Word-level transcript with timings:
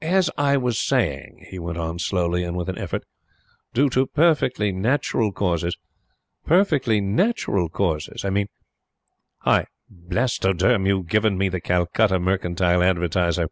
"As 0.00 0.30
I 0.38 0.56
was 0.56 0.80
saying," 0.80 1.44
he 1.50 1.58
went 1.58 1.76
on 1.76 1.98
slowly 1.98 2.42
and 2.42 2.56
with 2.56 2.70
an 2.70 2.78
effort 2.78 3.04
"due 3.74 3.90
to 3.90 4.06
perfectly 4.06 4.72
natural 4.72 5.30
causes 5.30 5.76
perfectly 6.46 7.02
natural 7.02 7.68
causes. 7.68 8.24
I 8.24 8.30
mean" 8.30 8.46
"Hi! 9.40 9.66
Blastoderm, 9.90 10.86
you've 10.86 11.08
given 11.08 11.36
me 11.36 11.50
the 11.50 11.60
Calcutta 11.60 12.18
Mercantile 12.18 12.82
Advertiser." 12.82 13.48